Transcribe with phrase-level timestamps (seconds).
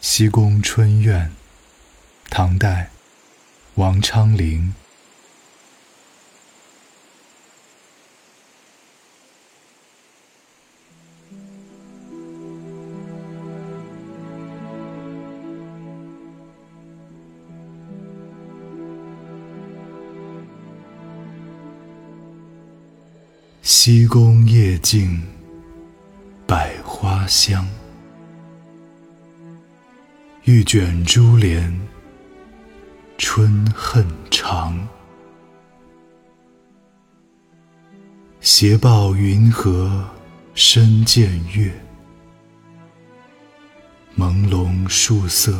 [0.00, 1.30] 西宫春苑，
[2.30, 2.88] 唐代，
[3.74, 4.74] 王昌龄。
[23.62, 25.22] 西宫夜静，
[26.46, 27.79] 百花香。
[30.52, 31.80] 欲卷珠帘，
[33.16, 34.88] 春恨长。
[38.40, 40.04] 斜抱云河
[40.54, 41.72] 深见月，
[44.18, 45.56] 朦胧树色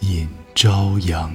[0.00, 1.32] 隐朝阳。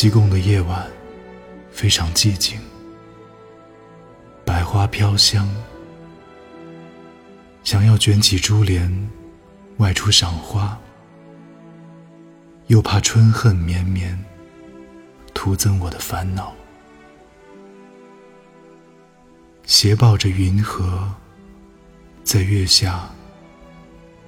[0.00, 0.88] 西贡的夜晚
[1.72, 2.56] 非常寂静，
[4.44, 5.52] 百花飘香。
[7.64, 8.88] 想要卷起珠帘
[9.78, 10.78] 外出赏花，
[12.68, 14.16] 又怕春恨绵绵，
[15.34, 16.54] 徒增我的烦恼。
[19.64, 21.12] 斜抱着云河，
[22.22, 23.10] 在月下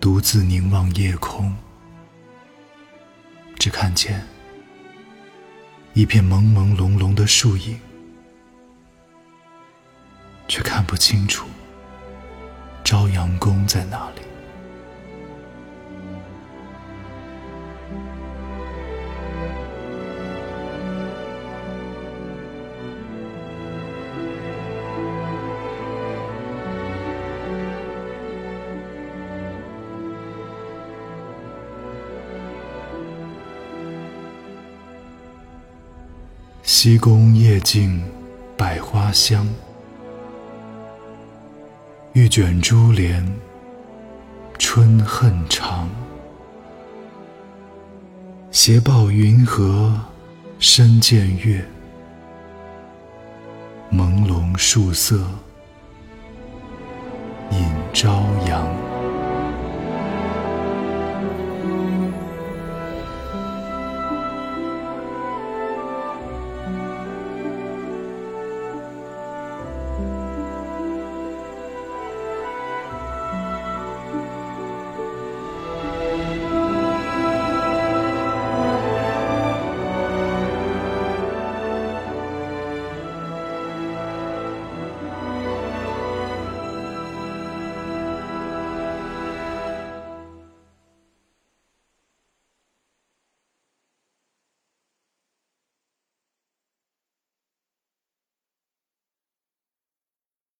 [0.01, 1.57] 独自凝望夜空，
[3.57, 4.21] 只看见。
[5.93, 7.79] 一片朦朦胧胧的树影，
[10.47, 11.47] 却看不清楚
[12.85, 14.30] 朝阳宫在哪里。
[36.83, 38.03] 西宫夜静，
[38.57, 39.47] 百花香。
[42.15, 43.23] 欲卷珠帘，
[44.59, 45.91] 春恨长。
[48.51, 49.95] 斜抱云河
[50.59, 51.63] 深见月，
[53.93, 55.19] 朦胧树色
[57.51, 57.63] 引
[57.93, 58.90] 朝阳。